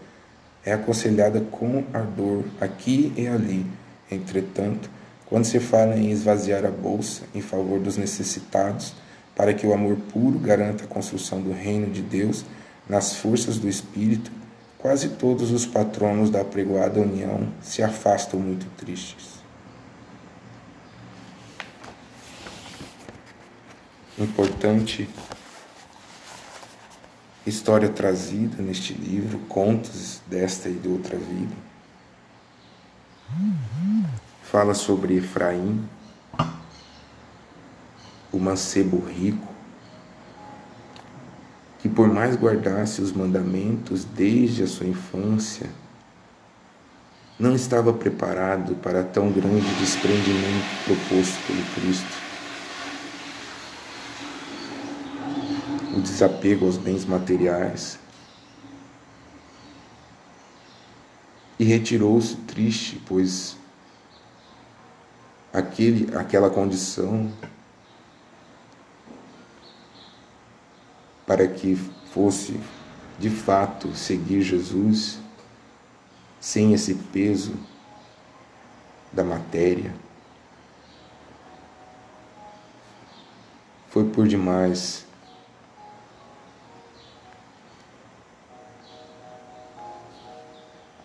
é 0.65 0.73
aconselhada 0.73 1.43
com 1.43 1.85
ardor 1.93 2.43
aqui 2.59 3.13
e 3.15 3.29
ali. 3.29 3.67
Entretanto, 4.11 4.89
quando 5.27 5.45
se 5.45 5.61
fala 5.61 5.95
em 5.95 6.11
esvaziar 6.11 6.65
a 6.65 6.71
bolsa 6.71 7.25
em 7.35 7.43
favor 7.43 7.79
dos 7.81 7.99
necessitados, 7.99 8.95
para 9.37 9.53
que 9.53 9.67
o 9.67 9.75
amor 9.75 9.97
puro 10.11 10.39
garanta 10.39 10.85
a 10.85 10.87
construção 10.87 11.43
do 11.43 11.53
reino 11.53 11.91
de 11.91 12.01
Deus 12.01 12.47
nas 12.89 13.17
forças 13.17 13.59
do 13.59 13.69
Espírito, 13.69 14.33
quase 14.79 15.11
todos 15.11 15.51
os 15.51 15.67
patronos 15.67 16.31
da 16.31 16.41
apregoada 16.41 16.99
união 16.99 17.47
se 17.61 17.83
afastam 17.83 18.41
muito 18.41 18.65
tristes. 18.79 19.35
Importante 24.19 25.07
história 27.47 27.89
trazida 27.89 28.63
neste 28.63 28.95
livro, 28.95 29.39
contos 29.49 30.21
desta 30.27 30.69
e 30.69 30.75
de 30.75 30.89
outra 30.89 31.17
vida 31.17 31.75
fala 34.55 34.73
sobre 34.73 35.17
Efraim, 35.17 35.85
o 38.31 38.39
mancebo 38.39 39.05
rico, 39.05 39.53
que 41.81 41.89
por 41.89 42.07
mais 42.07 42.37
guardasse 42.37 43.03
os 43.03 43.11
mandamentos 43.11 44.05
desde 44.05 44.63
a 44.63 44.69
sua 44.69 44.87
infância, 44.87 45.69
não 47.37 47.57
estava 47.57 47.93
preparado 47.93 48.77
para 48.77 49.03
tão 49.03 49.33
grande 49.33 49.75
desprendimento 49.81 50.85
proposto 50.85 51.47
pelo 51.49 51.63
Cristo. 51.75 52.24
O 55.97 56.01
desapego 56.01 56.67
aos 56.67 56.77
bens 56.77 57.05
materiais. 57.05 57.99
E 61.59 61.65
retirou-se 61.65 62.35
triste, 62.37 63.01
pois 63.07 63.57
aquele, 65.53 66.17
aquela 66.17 66.51
condição 66.51 67.33
para 71.25 71.47
que 71.47 71.77
fosse 72.13 72.61
de 73.19 73.31
fato 73.31 73.95
seguir 73.95 74.43
Jesus 74.43 75.19
sem 76.41 76.75
esse 76.75 76.95
peso 76.95 77.55
da 79.13 79.23
matéria. 79.23 79.95
Foi 83.89 84.05
por 84.05 84.27
demais. 84.27 85.07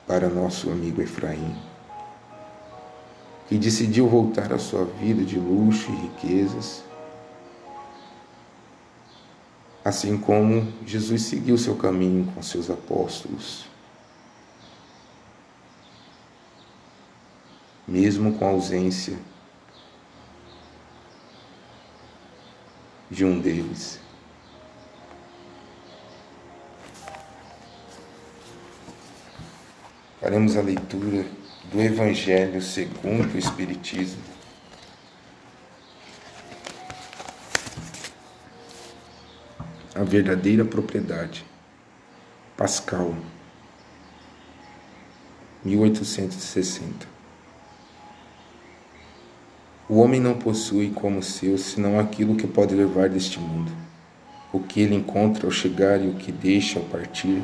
Para 0.10 0.28
nosso 0.28 0.72
amigo 0.72 1.04
Efraim 1.04 1.56
que 3.48 3.60
decidiu 3.60 4.08
voltar 4.08 4.52
à 4.52 4.58
sua 4.58 4.86
vida 4.86 5.24
de 5.24 5.40
luxo 5.40 5.92
e 5.92 5.96
riquezas, 5.96 6.84
assim 9.86 10.18
como 10.20 10.72
Jesus 10.84 11.24
seguiu 11.24 11.58
seu 11.60 11.76
caminho 11.76 12.32
com 12.32 12.42
seus 12.42 12.72
apóstolos. 12.72 13.66
Mesmo 17.88 18.34
com 18.34 18.46
a 18.46 18.50
ausência 18.50 19.18
de 23.12 23.26
um 23.26 23.40
deles. 23.40 24.00
Faremos 30.30 30.56
a 30.56 30.62
leitura 30.62 31.26
do 31.72 31.82
Evangelho 31.82 32.62
segundo 32.62 33.34
o 33.34 33.38
Espiritismo. 33.40 34.22
A 39.96 40.04
verdadeira 40.04 40.64
propriedade. 40.64 41.44
Pascal, 42.56 43.16
1860. 45.66 47.08
O 49.90 49.96
homem 49.96 50.22
não 50.22 50.36
possui 50.38 50.92
como 50.92 51.24
seu 51.24 51.58
senão 51.58 52.00
aquilo 52.00 52.36
que 52.36 52.46
pode 52.46 52.76
levar 52.76 53.10
deste 53.10 53.40
mundo. 53.40 53.72
O 54.54 54.60
que 54.60 54.80
ele 54.80 54.94
encontra 54.94 55.48
ao 55.48 55.52
chegar 55.52 56.00
e 56.00 56.08
o 56.08 56.14
que 56.14 56.32
deixa 56.32 56.78
ao 56.78 56.86
partir, 56.86 57.42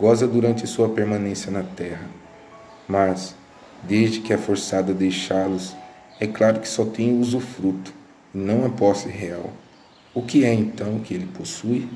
goza 0.00 0.26
durante 0.26 0.66
sua 0.66 0.88
permanência 0.88 1.52
na 1.52 1.62
terra. 1.62 2.08
Mas, 2.88 3.34
desde 3.82 4.20
que 4.20 4.32
é 4.32 4.38
forçado 4.38 4.92
a 4.92 4.94
deixá-los, 4.94 5.76
é 6.18 6.26
claro 6.26 6.58
que 6.58 6.66
só 6.66 6.86
tem 6.86 7.12
o 7.12 7.20
usufruto 7.20 7.92
e 8.34 8.38
não 8.38 8.64
a 8.64 8.70
posse 8.70 9.10
real. 9.10 9.52
O 10.14 10.22
que 10.22 10.42
é 10.42 10.54
então 10.54 11.00
que 11.00 11.12
ele 11.12 11.26
possui? 11.26 11.86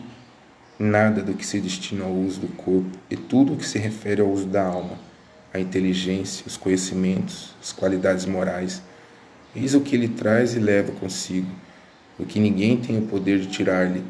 Nada 0.79 1.23
do 1.23 1.33
que 1.33 1.47
se 1.47 1.59
destina 1.59 2.05
ao 2.05 2.13
uso 2.13 2.41
do 2.41 2.49
corpo 2.49 2.91
e 3.11 3.17
tudo 3.17 3.55
o 3.55 3.57
que 3.57 3.67
se 3.67 3.79
refere 3.79 4.21
ao 4.21 4.29
uso 4.29 4.45
da 4.45 4.63
alma, 4.63 4.99
a 5.55 5.59
inteligência, 5.59 6.45
os 6.47 6.59
conhecimentos, 6.59 7.55
as 7.63 7.73
qualidades 7.73 8.27
morais. 8.27 8.83
Eis 9.57 9.75
o 9.75 9.81
que 9.81 9.97
ele 9.97 10.09
traz 10.09 10.55
e 10.55 10.59
leva 10.59 10.93
consigo, 10.93 11.51
o 12.19 12.27
que 12.27 12.39
ninguém 12.39 12.77
tem 12.77 12.99
o 12.99 13.07
poder 13.07 13.41
de 13.41 13.47
tirar-lhe, 13.47 14.05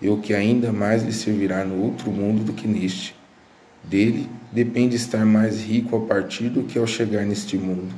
e 0.00 0.08
o 0.08 0.18
que 0.18 0.34
ainda 0.34 0.72
mais 0.72 1.02
lhe 1.02 1.12
servirá 1.12 1.64
no 1.64 1.82
outro 1.82 2.12
mundo 2.12 2.44
do 2.44 2.52
que 2.52 2.68
neste 2.68 3.19
dele 3.84 4.28
depende 4.52 4.96
estar 4.96 5.24
mais 5.24 5.60
rico 5.60 5.96
a 5.96 6.00
partir 6.00 6.48
do 6.48 6.64
que 6.64 6.78
ao 6.78 6.86
chegar 6.86 7.24
neste 7.24 7.56
mundo, 7.56 7.94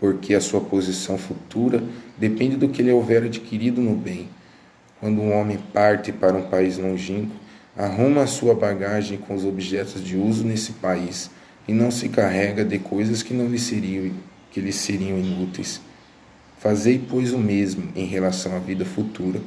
porque 0.00 0.34
a 0.34 0.40
sua 0.40 0.60
posição 0.60 1.16
futura 1.16 1.82
depende 2.18 2.56
do 2.56 2.68
que 2.68 2.82
ele 2.82 2.92
houver 2.92 3.24
adquirido 3.24 3.80
no 3.80 3.94
bem. 3.94 4.28
Quando 5.00 5.20
um 5.20 5.32
homem 5.32 5.58
parte 5.72 6.12
para 6.12 6.36
um 6.36 6.42
país 6.42 6.78
longínquo, 6.78 7.34
arruma 7.76 8.22
a 8.22 8.26
sua 8.26 8.54
bagagem 8.54 9.18
com 9.18 9.34
os 9.34 9.44
objetos 9.44 10.02
de 10.02 10.16
uso 10.16 10.44
nesse 10.44 10.72
país 10.72 11.30
e 11.66 11.72
não 11.72 11.90
se 11.90 12.08
carrega 12.08 12.64
de 12.64 12.78
coisas 12.78 13.22
que 13.22 13.34
não 13.34 13.48
lhe 13.48 13.58
seriam 13.58 14.12
que 14.50 14.60
lhes 14.60 14.76
seriam 14.76 15.18
inúteis. 15.18 15.80
Fazei, 16.60 17.04
pois, 17.10 17.32
o 17.32 17.38
mesmo 17.38 17.88
em 17.96 18.06
relação 18.06 18.54
à 18.54 18.60
vida 18.60 18.84
futura, 18.84 19.40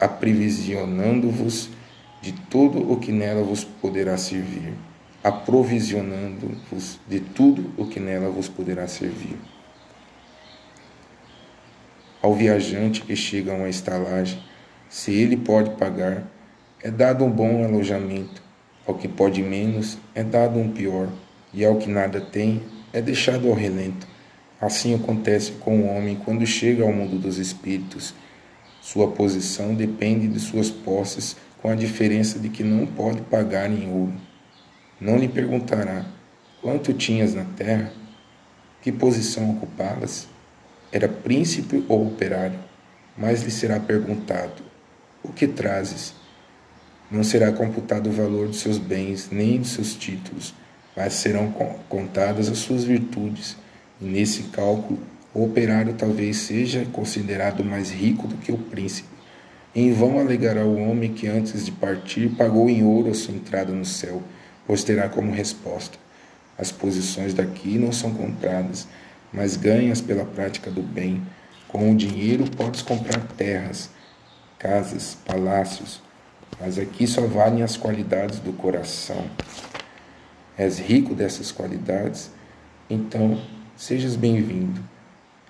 aprevisionando-vos 0.00 1.68
de 2.20 2.32
tudo 2.32 2.90
o 2.90 2.98
que 2.98 3.12
nela 3.12 3.42
vos 3.42 3.64
poderá 3.64 4.16
servir, 4.16 4.74
aprovisionando-vos 5.22 6.98
de 7.08 7.20
tudo 7.20 7.72
o 7.76 7.86
que 7.86 7.98
nela 7.98 8.30
vos 8.30 8.48
poderá 8.48 8.86
servir. 8.86 9.36
Ao 12.22 12.34
viajante 12.34 13.00
que 13.00 13.16
chega 13.16 13.52
a 13.52 13.56
uma 13.56 13.68
estalagem, 13.68 14.42
se 14.88 15.12
ele 15.12 15.36
pode 15.36 15.70
pagar, 15.76 16.24
é 16.82 16.90
dado 16.90 17.24
um 17.24 17.30
bom 17.30 17.64
alojamento, 17.64 18.42
ao 18.86 18.94
que 18.94 19.08
pode 19.08 19.42
menos, 19.42 19.96
é 20.14 20.22
dado 20.22 20.58
um 20.58 20.70
pior, 20.70 21.08
e 21.52 21.64
ao 21.64 21.76
que 21.76 21.88
nada 21.88 22.20
tem, 22.20 22.62
é 22.92 23.00
deixado 23.00 23.48
ao 23.48 23.54
relento. 23.54 24.06
Assim 24.60 24.94
acontece 24.94 25.52
com 25.52 25.80
o 25.80 25.96
homem 25.96 26.16
quando 26.22 26.46
chega 26.46 26.84
ao 26.84 26.92
mundo 26.92 27.18
dos 27.18 27.38
espíritos. 27.38 28.14
Sua 28.82 29.08
posição 29.08 29.74
depende 29.74 30.28
de 30.28 30.38
suas 30.38 30.70
posses, 30.70 31.36
com 31.60 31.68
a 31.68 31.74
diferença 31.74 32.38
de 32.38 32.48
que 32.48 32.62
não 32.62 32.86
pode 32.86 33.20
pagar 33.22 33.70
em 33.70 33.90
ouro. 33.90 34.14
Não 35.00 35.18
lhe 35.18 35.28
perguntará: 35.28 36.06
quanto 36.60 36.92
tinhas 36.92 37.34
na 37.34 37.44
terra? 37.44 37.92
Que 38.82 38.90
posição 38.90 39.50
ocupavas? 39.50 40.26
Era 40.92 41.08
príncipe 41.08 41.84
ou 41.88 42.06
operário? 42.06 42.58
Mas 43.16 43.42
lhe 43.42 43.50
será 43.50 43.78
perguntado: 43.78 44.62
o 45.22 45.32
que 45.32 45.46
trazes? 45.46 46.14
Não 47.10 47.24
será 47.24 47.50
computado 47.50 48.08
o 48.08 48.12
valor 48.12 48.48
de 48.48 48.56
seus 48.56 48.78
bens, 48.78 49.28
nem 49.32 49.60
de 49.60 49.68
seus 49.68 49.94
títulos, 49.94 50.54
mas 50.96 51.14
serão 51.14 51.50
contadas 51.88 52.48
as 52.48 52.58
suas 52.58 52.84
virtudes. 52.84 53.56
E 54.00 54.04
nesse 54.04 54.44
cálculo, 54.44 55.00
o 55.34 55.44
operário 55.44 55.92
talvez 55.94 56.36
seja 56.36 56.86
considerado 56.92 57.64
mais 57.64 57.90
rico 57.90 58.28
do 58.28 58.36
que 58.36 58.52
o 58.52 58.58
príncipe. 58.58 59.19
Em 59.72 59.92
vão 59.92 60.18
alegará 60.18 60.64
o 60.64 60.76
homem 60.76 61.12
que 61.12 61.28
antes 61.28 61.64
de 61.64 61.70
partir 61.70 62.30
pagou 62.30 62.68
em 62.68 62.82
ouro 62.82 63.10
a 63.10 63.14
sua 63.14 63.34
entrada 63.34 63.72
no 63.72 63.84
céu, 63.84 64.20
pois 64.66 64.82
terá 64.82 65.08
como 65.08 65.30
resposta: 65.30 65.96
as 66.58 66.72
posições 66.72 67.32
daqui 67.32 67.78
não 67.78 67.92
são 67.92 68.12
compradas, 68.12 68.88
mas 69.32 69.56
ganhas 69.56 70.00
pela 70.00 70.24
prática 70.24 70.72
do 70.72 70.82
bem. 70.82 71.22
Com 71.68 71.92
o 71.92 71.96
dinheiro 71.96 72.50
podes 72.50 72.82
comprar 72.82 73.20
terras, 73.36 73.90
casas, 74.58 75.16
palácios, 75.24 76.02
mas 76.60 76.76
aqui 76.76 77.06
só 77.06 77.20
valem 77.28 77.62
as 77.62 77.76
qualidades 77.76 78.40
do 78.40 78.52
coração. 78.52 79.24
És 80.58 80.80
rico 80.80 81.14
dessas 81.14 81.52
qualidades, 81.52 82.32
então 82.90 83.40
sejas 83.76 84.16
bem-vindo. 84.16 84.82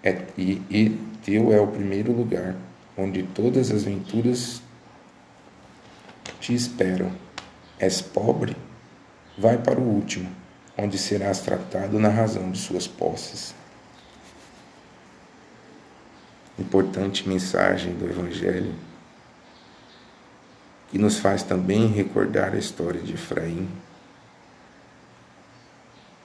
É, 0.03 0.25
e, 0.37 0.61
e 0.71 1.01
teu 1.25 1.53
é 1.55 1.61
o 1.61 1.67
primeiro 1.67 2.13
lugar, 2.13 2.55
onde 3.01 3.23
todas 3.23 3.71
as 3.71 3.85
venturas 3.85 4.63
te 6.41 6.55
esperam. 6.55 7.11
És 7.79 8.01
pobre? 8.01 8.57
Vai 9.39 9.57
para 9.57 9.81
o 9.81 9.83
último, 9.83 10.31
onde 10.77 10.99
serás 10.99 11.41
tratado 11.41 11.99
na 11.99 12.09
razão 12.09 12.51
de 12.51 12.59
suas 12.59 12.87
posses. 12.87 13.55
Importante 16.59 17.27
mensagem 17.27 17.95
do 17.95 18.05
Evangelho 18.05 18.75
que 20.91 20.99
nos 20.99 21.19
faz 21.19 21.43
também 21.43 21.87
recordar 21.87 22.53
a 22.53 22.59
história 22.59 23.01
de 23.01 23.15
Efraim, 23.15 23.69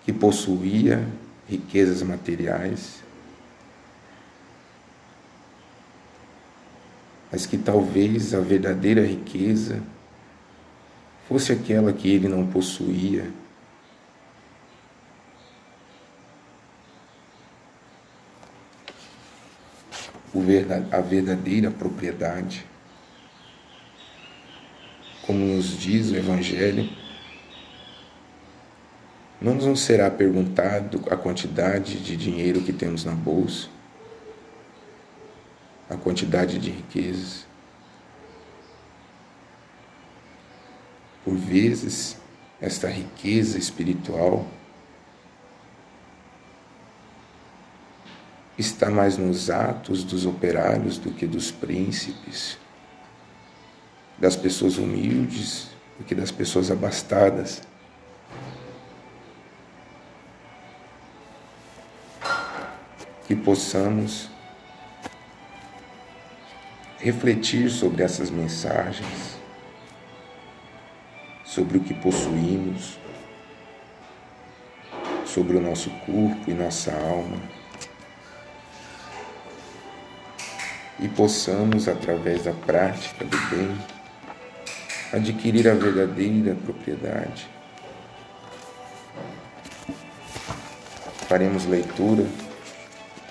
que 0.03 0.11
possuía 0.11 1.07
riquezas 1.47 2.01
materiais, 2.01 3.03
mas 7.35 7.45
que 7.45 7.57
talvez 7.57 8.33
a 8.33 8.39
verdadeira 8.39 9.05
riqueza 9.05 9.83
fosse 11.27 11.51
aquela 11.51 11.91
que 11.91 12.07
ele 12.07 12.29
não 12.29 12.47
possuía. 12.47 13.29
A 20.93 21.01
verdadeira 21.01 21.69
propriedade 21.69 22.65
como 25.27 25.39
nos 25.39 25.77
diz 25.77 26.11
o 26.11 26.15
Evangelho, 26.15 26.89
não 29.41 29.55
nos 29.55 29.81
será 29.81 30.09
perguntado 30.09 31.03
a 31.11 31.17
quantidade 31.17 31.99
de 31.99 32.15
dinheiro 32.15 32.61
que 32.61 32.71
temos 32.71 33.03
na 33.03 33.11
bolsa, 33.11 33.67
a 35.89 35.95
quantidade 35.95 36.59
de 36.59 36.71
riquezas. 36.71 37.45
Por 41.23 41.35
vezes, 41.35 42.17
esta 42.61 42.87
riqueza 42.87 43.57
espiritual 43.57 44.47
está 48.57 48.89
mais 48.89 49.17
nos 49.17 49.49
atos 49.49 50.03
dos 50.03 50.25
operários 50.25 50.97
do 50.97 51.11
que 51.11 51.27
dos 51.27 51.51
príncipes 51.51 52.57
das 54.17 54.35
pessoas 54.35 54.77
humildes 54.77 55.75
do 55.97 56.03
que 56.03 56.15
das 56.15 56.31
pessoas 56.31 56.69
abastadas. 56.71 57.61
Que 63.27 63.35
possamos 63.35 64.29
refletir 66.99 67.69
sobre 67.69 68.03
essas 68.03 68.29
mensagens, 68.29 69.37
sobre 71.43 71.77
o 71.77 71.81
que 71.81 71.93
possuímos, 71.93 72.97
sobre 75.25 75.57
o 75.57 75.61
nosso 75.61 75.89
corpo 76.05 76.49
e 76.49 76.53
nossa 76.53 76.91
alma. 76.91 77.37
E 80.99 81.09
possamos, 81.09 81.89
através 81.89 82.43
da 82.43 82.53
prática 82.53 83.25
do 83.25 83.37
bem, 83.49 83.77
adquirir 85.11 85.67
a 85.67 85.73
verdadeira 85.73 86.55
propriedade. 86.55 87.49
Faremos 91.27 91.65
leitura 91.65 92.25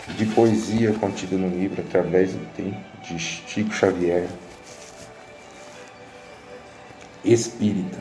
de 0.08 0.26
poesia 0.26 0.92
contida 0.92 1.36
no 1.36 1.48
livro 1.48 1.82
através 1.82 2.32
do 2.32 2.46
tempo 2.54 2.78
de 3.02 3.18
Chico 3.18 3.72
Xavier. 3.72 4.28
Espírita. 7.24 7.98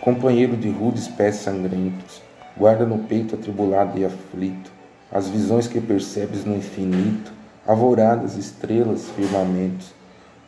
Companheiro 0.00 0.56
de 0.56 0.68
rudes 0.70 1.08
pés 1.08 1.36
sangrentos, 1.36 2.22
guarda 2.56 2.86
no 2.86 3.00
peito 3.00 3.34
atribulado 3.34 3.98
e 3.98 4.04
aflito 4.04 4.72
as 5.12 5.28
visões 5.28 5.66
que 5.66 5.80
percebes 5.80 6.44
no 6.44 6.56
infinito, 6.56 7.32
alvoradas, 7.66 8.36
estrelas, 8.36 9.08
firmamentos 9.16 9.92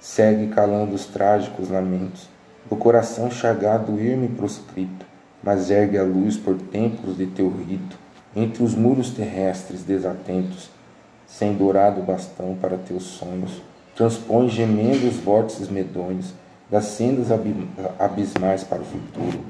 segue 0.03 0.49
calando 0.49 0.97
os 0.97 1.07
trágicos 1.07 1.71
lamentos 1.71 2.29
do 2.69 2.75
coração 2.75 3.31
chagado 3.31 4.01
irme 4.01 4.27
proscrito, 4.27 5.07
mas 5.41 5.71
ergue 5.71 5.97
a 5.97 6.03
luz 6.03 6.37
por 6.37 6.57
templos 6.57 7.17
de 7.17 7.27
teu 7.27 7.49
rito, 7.49 7.97
entre 8.35 8.63
os 8.63 8.75
muros 8.75 9.11
terrestres 9.11 9.83
desatentos, 9.83 10.71
sem 11.27 11.55
dourado 11.55 12.03
bastão 12.03 12.57
para 12.61 12.77
teus 12.77 13.05
sonhos, 13.05 13.63
transpõe 13.95 14.49
gemendo 14.49 15.09
os 15.09 15.17
vórtices 15.17 15.69
medonhos 15.69 16.33
das 16.71 16.85
sendas 16.85 17.29
abismais 17.99 18.65
para 18.65 18.81
o 18.81 18.85
futuro, 18.85 19.41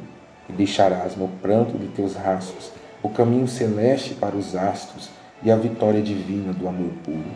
e 0.49 0.53
deixarás 0.53 1.17
no 1.17 1.29
pranto 1.29 1.79
de 1.79 1.87
teus 1.89 2.15
rastros 2.15 2.73
o 3.03 3.09
caminho 3.09 3.49
celeste 3.49 4.15
para 4.15 4.37
os 4.37 4.55
astros 4.55 5.09
e 5.43 5.51
a 5.51 5.57
vitória 5.57 6.03
divina 6.03 6.53
do 6.53 6.69
amor 6.69 6.91
puro. 7.05 7.31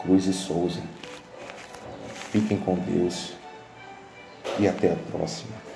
Cruz 0.00 0.26
e 0.26 0.32
Souza 0.32 0.80
Fiquem 2.30 2.58
com 2.58 2.76
Deus 2.76 3.32
e 4.56 4.68
até 4.68 4.92
a 4.92 4.96
próxima. 5.10 5.69